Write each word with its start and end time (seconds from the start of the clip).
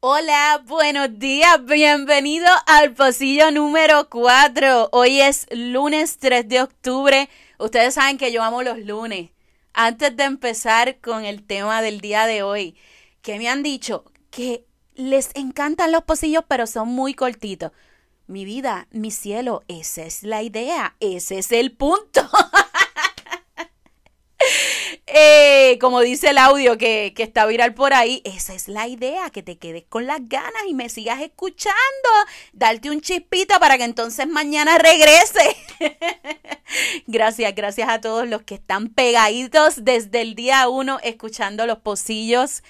Hola, 0.00 0.64
buenos 0.66 1.18
días, 1.18 1.64
bienvenido 1.66 2.48
al 2.66 2.94
pasillo 2.94 3.52
número 3.52 4.08
4. 4.08 4.88
Hoy 4.90 5.20
es 5.20 5.46
lunes 5.52 6.18
3 6.18 6.48
de 6.48 6.62
octubre. 6.62 7.28
Ustedes 7.58 7.94
saben 7.94 8.18
que 8.18 8.32
yo 8.32 8.42
amo 8.42 8.62
los 8.62 8.78
lunes. 8.78 9.30
Antes 9.72 10.16
de 10.16 10.24
empezar 10.24 10.98
con 11.00 11.24
el 11.24 11.46
tema 11.46 11.80
del 11.80 12.00
día 12.00 12.26
de 12.26 12.42
hoy, 12.42 12.76
que 13.22 13.38
me 13.38 13.48
han 13.48 13.62
dicho 13.62 14.04
que 14.30 14.64
les 14.94 15.30
encantan 15.34 15.92
los 15.92 16.02
pasillos, 16.02 16.44
pero 16.48 16.66
son 16.66 16.88
muy 16.88 17.14
cortitos. 17.14 17.70
Mi 18.30 18.44
vida, 18.44 18.86
mi 18.92 19.10
cielo, 19.10 19.64
esa 19.66 20.04
es 20.04 20.22
la 20.22 20.44
idea, 20.44 20.94
ese 21.00 21.38
es 21.38 21.50
el 21.50 21.72
punto. 21.72 22.22
Eh, 25.12 25.76
como 25.80 26.00
dice 26.00 26.30
el 26.30 26.38
audio 26.38 26.78
que, 26.78 27.12
que, 27.14 27.24
está 27.24 27.44
viral 27.44 27.74
por 27.74 27.92
ahí, 27.92 28.22
esa 28.24 28.54
es 28.54 28.68
la 28.68 28.86
idea, 28.86 29.28
que 29.30 29.42
te 29.42 29.58
quedes 29.58 29.84
con 29.88 30.06
las 30.06 30.20
ganas 30.28 30.62
y 30.68 30.72
me 30.72 30.88
sigas 30.88 31.20
escuchando, 31.20 32.08
darte 32.52 32.90
un 32.90 33.00
chispito 33.00 33.58
para 33.58 33.76
que 33.76 33.84
entonces 33.84 34.26
mañana 34.28 34.78
regrese. 34.78 35.56
gracias, 37.06 37.54
gracias 37.54 37.88
a 37.88 38.00
todos 38.00 38.26
los 38.28 38.42
que 38.42 38.54
están 38.54 38.88
pegaditos 38.88 39.84
desde 39.84 40.22
el 40.22 40.36
día 40.36 40.68
uno 40.68 41.00
escuchando 41.02 41.66
los 41.66 41.80
pocillos 41.80 42.62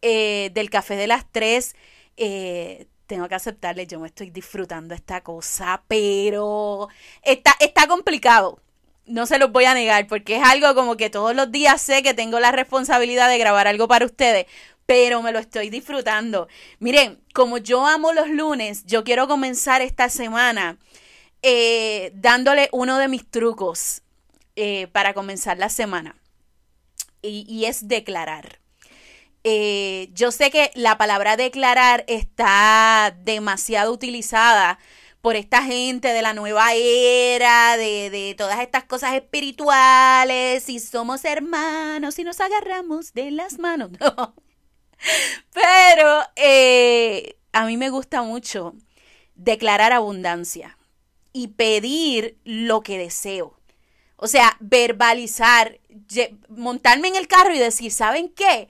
eh, 0.00 0.50
del 0.54 0.70
café 0.70 0.96
de 0.96 1.06
las 1.06 1.30
tres. 1.30 1.76
Eh, 2.16 2.86
tengo 3.12 3.28
que 3.28 3.34
aceptarle, 3.34 3.86
yo 3.86 4.00
me 4.00 4.06
estoy 4.06 4.30
disfrutando 4.30 4.94
esta 4.94 5.20
cosa, 5.22 5.82
pero 5.86 6.88
está, 7.22 7.54
está 7.60 7.86
complicado 7.86 8.58
no 9.04 9.26
se 9.26 9.38
los 9.38 9.50
voy 9.50 9.64
a 9.64 9.74
negar, 9.74 10.06
porque 10.06 10.36
es 10.36 10.42
algo 10.44 10.74
como 10.74 10.96
que 10.96 11.10
todos 11.10 11.34
los 11.34 11.50
días 11.50 11.82
sé 11.82 12.02
que 12.02 12.14
tengo 12.14 12.38
la 12.40 12.52
responsabilidad 12.52 13.28
de 13.28 13.36
grabar 13.36 13.66
algo 13.66 13.88
para 13.88 14.06
ustedes, 14.06 14.46
pero 14.86 15.22
me 15.22 15.32
lo 15.32 15.40
estoy 15.40 15.70
disfrutando. 15.70 16.48
Miren, 16.78 17.20
como 17.34 17.58
yo 17.58 17.84
amo 17.84 18.12
los 18.12 18.28
lunes, 18.28 18.84
yo 18.86 19.04
quiero 19.04 19.28
comenzar 19.28 19.82
esta 19.82 20.08
semana 20.08 20.78
eh, 21.42 22.12
dándole 22.14 22.68
uno 22.72 22.96
de 22.98 23.08
mis 23.08 23.28
trucos 23.28 24.02
eh, 24.54 24.86
para 24.92 25.12
comenzar 25.12 25.58
la 25.58 25.68
semana. 25.68 26.16
Y, 27.20 27.66
es 27.66 27.86
declarar. 27.86 28.61
Eh, 29.44 30.10
yo 30.12 30.30
sé 30.30 30.50
que 30.50 30.70
la 30.74 30.98
palabra 30.98 31.36
declarar 31.36 32.04
está 32.06 33.14
demasiado 33.24 33.92
utilizada 33.92 34.78
por 35.20 35.36
esta 35.36 35.62
gente 35.62 36.08
de 36.08 36.22
la 36.22 36.34
nueva 36.34 36.74
era, 36.74 37.76
de, 37.76 38.10
de 38.10 38.34
todas 38.36 38.60
estas 38.60 38.84
cosas 38.84 39.14
espirituales, 39.14 40.68
y 40.68 40.80
somos 40.80 41.24
hermanos 41.24 42.18
y 42.18 42.24
nos 42.24 42.40
agarramos 42.40 43.12
de 43.14 43.30
las 43.30 43.58
manos. 43.58 43.90
No. 44.00 44.34
Pero 45.52 46.20
eh, 46.36 47.36
a 47.52 47.66
mí 47.66 47.76
me 47.76 47.90
gusta 47.90 48.22
mucho 48.22 48.74
declarar 49.34 49.92
abundancia 49.92 50.78
y 51.32 51.48
pedir 51.48 52.38
lo 52.44 52.82
que 52.82 52.98
deseo. 52.98 53.58
O 54.16 54.28
sea, 54.28 54.56
verbalizar, 54.60 55.80
montarme 56.48 57.08
en 57.08 57.16
el 57.16 57.26
carro 57.26 57.52
y 57.54 57.58
decir, 57.58 57.90
¿saben 57.90 58.28
qué? 58.28 58.68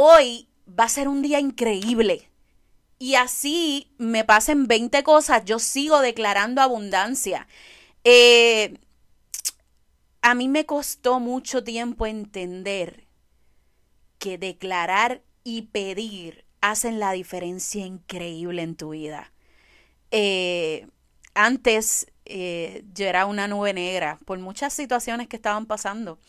Hoy 0.00 0.46
va 0.78 0.84
a 0.84 0.88
ser 0.88 1.08
un 1.08 1.22
día 1.22 1.40
increíble 1.40 2.30
y 3.00 3.16
así 3.16 3.90
me 3.98 4.24
pasen 4.24 4.68
20 4.68 5.02
cosas, 5.02 5.44
yo 5.44 5.58
sigo 5.58 5.98
declarando 6.02 6.62
abundancia. 6.62 7.48
Eh, 8.04 8.78
a 10.22 10.36
mí 10.36 10.46
me 10.46 10.66
costó 10.66 11.18
mucho 11.18 11.64
tiempo 11.64 12.06
entender 12.06 13.08
que 14.20 14.38
declarar 14.38 15.20
y 15.42 15.62
pedir 15.62 16.44
hacen 16.60 17.00
la 17.00 17.10
diferencia 17.10 17.84
increíble 17.84 18.62
en 18.62 18.76
tu 18.76 18.90
vida. 18.90 19.32
Eh, 20.12 20.86
antes 21.34 22.06
eh, 22.24 22.84
yo 22.94 23.06
era 23.06 23.26
una 23.26 23.48
nube 23.48 23.74
negra 23.74 24.20
por 24.26 24.38
muchas 24.38 24.72
situaciones 24.72 25.26
que 25.26 25.34
estaban 25.34 25.66
pasando 25.66 26.20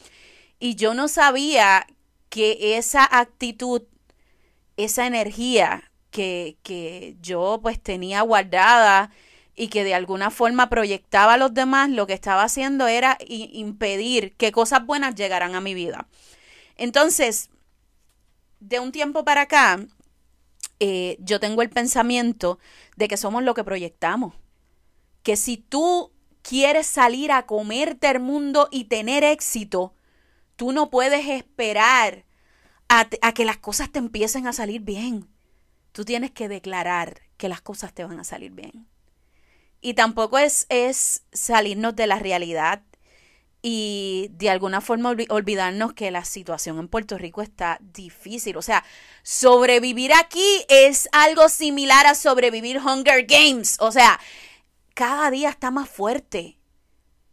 y 0.58 0.74
yo 0.74 0.96
no 0.96 1.08
sabía 1.08 1.86
que 2.30 2.78
esa 2.78 3.08
actitud, 3.10 3.84
esa 4.78 5.08
energía 5.08 5.92
que, 6.12 6.58
que 6.64 7.16
yo 7.22 7.60
pues 7.62 7.82
tenía 7.82 8.22
guardada 8.22 9.12
y 9.56 9.68
que 9.68 9.84
de 9.84 9.94
alguna 9.94 10.32
forma 10.32 10.70
proyectaba 10.70 11.34
a 11.34 11.38
los 11.38 11.54
demás, 11.54 11.90
lo 11.90 12.08
que 12.08 12.14
estaba 12.14 12.44
haciendo 12.44 12.88
era 12.88 13.18
impedir 13.28 14.34
que 14.38 14.54
cosas 14.54 14.86
buenas 14.86 15.16
llegaran 15.16 15.54
a 15.54 15.62
mi 15.62 15.74
vida. 15.74 16.08
Entonces, 16.78 17.50
de 18.62 18.80
un 18.80 18.94
tiempo 18.94 19.26
para 19.26 19.42
acá, 19.42 19.86
eh, 20.80 21.18
yo 21.20 21.42
tengo 21.42 21.62
el 21.62 21.70
pensamiento 21.70 22.58
de 22.96 23.10
que 23.10 23.18
somos 23.18 23.44
lo 23.44 23.54
que 23.54 23.66
proyectamos. 23.66 24.34
Que 25.24 25.36
si 25.36 25.58
tú 25.58 26.12
quieres 26.42 26.88
salir 26.88 27.32
a 27.32 27.46
comerte 27.46 28.10
el 28.10 28.22
mundo 28.22 28.70
y 28.72 28.86
tener 28.86 29.26
éxito, 29.26 29.94
tú 30.60 30.74
no 30.74 30.90
puedes 30.90 31.26
esperar 31.30 32.26
a, 32.90 33.08
a 33.22 33.34
que 33.34 33.46
las 33.46 33.58
cosas 33.58 33.90
te 33.94 34.00
empiecen 34.00 34.46
a 34.46 34.52
salir 34.52 34.82
bien. 34.82 35.30
Tú 35.94 36.04
tienes 36.04 36.32
que 36.32 36.50
declarar 36.50 37.22
que 37.38 37.48
las 37.48 37.62
cosas 37.62 37.94
te 37.94 38.04
van 38.04 38.20
a 38.20 38.26
salir 38.26 38.52
bien. 38.52 38.86
Y 39.80 39.94
tampoco 39.94 40.38
es, 40.38 40.66
es 40.68 41.24
salirnos 41.32 41.96
de 41.96 42.08
la 42.08 42.20
realidad 42.20 42.84
y 43.62 44.32
de 44.34 44.50
alguna 44.50 44.82
forma 44.82 45.16
olvidarnos 45.30 45.94
que 45.94 46.12
la 46.12 46.26
situación 46.26 46.78
en 46.78 46.90
Puerto 46.90 47.18
Rico 47.18 47.42
está 47.42 47.78
difícil. 47.80 48.58
O 48.58 48.62
sea, 48.62 48.84
sobrevivir 49.24 50.12
aquí 50.14 50.66
es 50.68 51.08
algo 51.14 51.48
similar 51.48 52.06
a 52.06 52.16
sobrevivir 52.16 52.80
Hunger 52.80 53.26
Games. 53.26 53.78
O 53.80 53.94
sea, 53.94 54.20
cada 54.94 55.32
día 55.32 55.52
está 55.52 55.72
más 55.72 55.88
fuerte. 55.88 56.60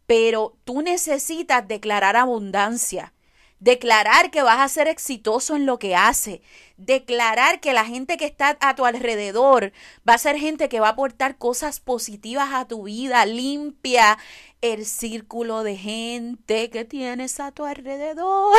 Pero 0.05 0.57
tú 0.63 0.81
necesitas 0.81 1.67
declarar 1.67 2.15
abundancia 2.15 3.13
declarar 3.59 4.31
que 4.31 4.43
vas 4.43 4.59
a 4.59 4.69
ser 4.69 4.87
exitoso 4.87 5.55
en 5.55 5.65
lo 5.65 5.79
que 5.79 5.95
hace, 5.95 6.41
declarar 6.77 7.59
que 7.59 7.73
la 7.73 7.85
gente 7.85 8.17
que 8.17 8.25
está 8.25 8.57
a 8.59 8.75
tu 8.75 8.85
alrededor 8.85 9.73
va 10.07 10.13
a 10.13 10.19
ser 10.19 10.37
gente 10.37 10.69
que 10.69 10.79
va 10.79 10.87
a 10.87 10.91
aportar 10.91 11.37
cosas 11.37 11.79
positivas 11.79 12.49
a 12.53 12.67
tu 12.67 12.83
vida, 12.83 13.25
limpia 13.25 14.17
el 14.61 14.85
círculo 14.85 15.63
de 15.63 15.75
gente 15.75 16.69
que 16.69 16.85
tienes 16.85 17.39
a 17.39 17.51
tu 17.51 17.65
alrededor. 17.65 18.57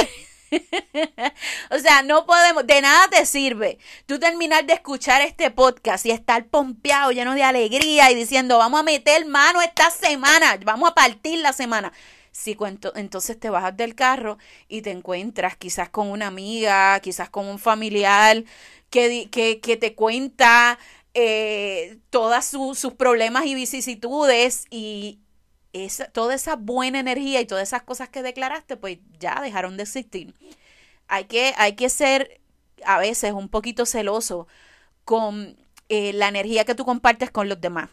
o 1.71 1.79
sea, 1.79 2.03
no 2.03 2.27
podemos, 2.27 2.67
de 2.67 2.81
nada 2.81 3.09
te 3.09 3.27
sirve 3.27 3.79
tú 4.07 4.19
terminar 4.19 4.65
de 4.65 4.73
escuchar 4.75 5.21
este 5.21 5.51
podcast 5.51 6.07
y 6.07 6.11
estar 6.11 6.47
pompeado, 6.47 7.13
lleno 7.13 7.35
de 7.35 7.43
alegría 7.43 8.11
y 8.11 8.15
diciendo, 8.15 8.59
vamos 8.59 8.81
a 8.81 8.85
meter 8.85 9.27
mano 9.27 9.61
esta 9.61 9.91
semana, 9.91 10.59
vamos 10.65 10.91
a 10.91 10.95
partir 10.95 11.39
la 11.39 11.53
semana. 11.53 11.93
Si 12.39 12.55
cuento, 12.55 12.93
entonces 12.95 13.39
te 13.41 13.51
bajas 13.51 13.77
del 13.77 13.97
carro 13.97 14.39
y 14.69 14.83
te 14.83 14.93
encuentras 14.93 15.57
quizás 15.57 15.89
con 15.91 16.09
una 16.09 16.29
amiga, 16.29 17.01
quizás 17.01 17.31
con 17.31 17.47
un 17.47 17.59
familiar 17.59 18.45
que, 18.91 19.29
que, 19.29 19.59
que 19.59 19.77
te 19.77 19.97
cuenta 19.97 20.79
eh, 21.15 21.99
todas 22.11 22.47
sus 22.47 22.93
problemas 22.95 23.45
y 23.47 23.57
vicisitudes 23.57 24.67
y 24.71 25.19
esa, 25.73 26.07
toda 26.13 26.37
esa 26.37 26.55
buena 26.55 27.01
energía 27.01 27.41
y 27.41 27.47
todas 27.47 27.67
esas 27.69 27.83
cosas 27.83 28.09
que 28.09 28.23
declaraste, 28.23 28.77
pues 28.77 28.99
ya 29.19 29.41
dejaron 29.43 29.77
de 29.77 29.83
existir. 29.83 30.33
Hay 31.09 31.25
que, 31.25 31.55
hay 31.57 31.75
que 31.75 31.91
ser 31.91 32.41
a 32.85 32.99
veces 32.99 33.33
un 33.33 33.49
poquito 33.49 33.85
celoso 33.85 34.47
con 35.05 35.57
eh, 35.89 36.13
la 36.13 36.29
energía 36.29 36.65
que 36.65 36.77
tú 36.77 36.85
compartes 36.85 37.33
con 37.33 37.49
los 37.49 37.61
demás 37.61 37.91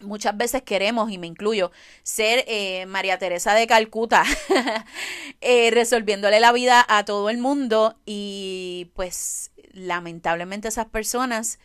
muchas 0.00 0.36
veces 0.36 0.62
queremos, 0.62 1.10
y 1.10 1.18
me 1.18 1.26
incluyo, 1.26 1.70
ser 2.02 2.44
eh, 2.46 2.86
María 2.86 3.18
Teresa 3.18 3.54
de 3.54 3.66
Calcuta, 3.66 4.24
eh, 5.40 5.70
resolviéndole 5.70 6.40
la 6.40 6.52
vida 6.52 6.84
a 6.88 7.04
todo 7.04 7.30
el 7.30 7.38
mundo 7.38 7.98
y 8.06 8.90
pues 8.94 9.50
lamentablemente 9.72 10.68
esas 10.68 10.86
personas 10.86 11.58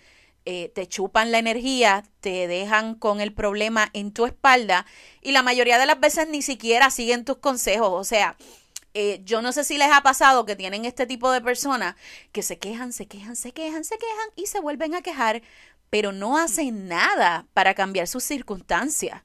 eh, 0.46 0.72
te 0.76 0.88
chupan 0.88 1.32
la 1.32 1.40
energía, 1.40 2.04
te 2.20 2.48
dejan 2.48 2.96
con 2.96 3.22
el 3.22 3.34
problema 3.34 3.90
en 3.94 4.12
tu 4.12 4.26
espalda 4.26 4.86
y 5.22 5.32
la 5.32 5.44
mayoría 5.44 5.78
de 5.78 5.86
las 5.86 6.00
veces 6.00 6.28
ni 6.28 6.42
siquiera 6.42 6.90
siguen 6.90 7.26
tus 7.26 7.38
consejos, 7.38 7.92
o 7.94 8.04
sea, 8.04 8.36
yo 9.24 9.42
no 9.42 9.52
sé 9.54 9.64
si 9.64 9.80
les 9.80 9.92
ha 9.92 10.04
pasado 10.04 10.46
que 10.46 10.56
tienen 10.56 10.86
este 10.86 11.08
tipo 11.08 11.32
de 11.32 11.42
personas 11.42 11.96
que 12.32 12.44
se 12.44 12.60
quejan, 12.60 12.94
se 12.94 13.08
quejan, 13.08 13.36
se 13.36 13.52
quejan, 13.52 13.84
se 13.84 13.98
quejan 13.98 14.30
y 14.36 14.46
se 14.46 14.60
vuelven 14.60 14.94
a 14.94 15.02
quejar 15.02 15.42
pero 15.94 16.12
no 16.12 16.40
hacen 16.40 16.88
nada 16.88 17.46
para 17.54 17.76
cambiar 17.76 18.08
sus 18.08 18.24
circunstancias. 18.24 19.22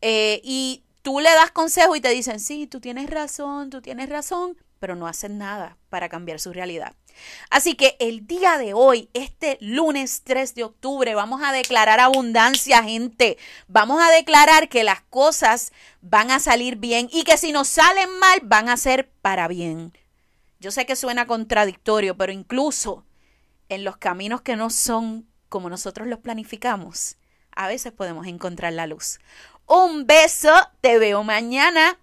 Eh, 0.00 0.40
y 0.42 0.84
tú 1.02 1.20
le 1.20 1.28
das 1.28 1.50
consejo 1.50 1.94
y 1.94 2.00
te 2.00 2.08
dicen, 2.08 2.40
sí, 2.40 2.66
tú 2.66 2.80
tienes 2.80 3.10
razón, 3.10 3.68
tú 3.68 3.82
tienes 3.82 4.08
razón, 4.08 4.56
pero 4.78 4.96
no 4.96 5.06
hacen 5.06 5.36
nada 5.36 5.76
para 5.90 6.08
cambiar 6.08 6.40
su 6.40 6.50
realidad. 6.54 6.94
Así 7.50 7.74
que 7.74 7.98
el 8.00 8.26
día 8.26 8.56
de 8.56 8.72
hoy, 8.72 9.10
este 9.12 9.58
lunes 9.60 10.22
3 10.24 10.54
de 10.54 10.64
octubre, 10.64 11.14
vamos 11.14 11.42
a 11.44 11.52
declarar 11.52 12.00
abundancia, 12.00 12.82
gente. 12.82 13.36
Vamos 13.68 14.00
a 14.02 14.10
declarar 14.10 14.70
que 14.70 14.84
las 14.84 15.02
cosas 15.02 15.72
van 16.00 16.30
a 16.30 16.40
salir 16.40 16.76
bien 16.76 17.10
y 17.12 17.24
que 17.24 17.36
si 17.36 17.52
nos 17.52 17.68
salen 17.68 18.18
mal, 18.18 18.40
van 18.44 18.70
a 18.70 18.78
ser 18.78 19.10
para 19.20 19.46
bien. 19.46 19.92
Yo 20.58 20.70
sé 20.70 20.86
que 20.86 20.96
suena 20.96 21.26
contradictorio, 21.26 22.16
pero 22.16 22.32
incluso 22.32 23.04
en 23.68 23.84
los 23.84 23.98
caminos 23.98 24.40
que 24.40 24.56
no 24.56 24.70
son 24.70 25.30
como 25.52 25.68
nosotros 25.68 26.08
los 26.08 26.18
planificamos, 26.20 27.16
a 27.54 27.68
veces 27.68 27.92
podemos 27.92 28.26
encontrar 28.26 28.72
la 28.72 28.86
luz. 28.86 29.20
Un 29.66 30.06
beso, 30.06 30.50
te 30.80 30.98
veo 30.98 31.22
mañana. 31.24 31.98